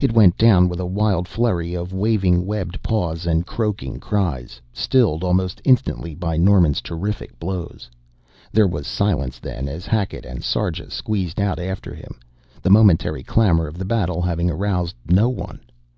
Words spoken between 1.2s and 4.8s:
flurry of waving webbed paws and croaking cries,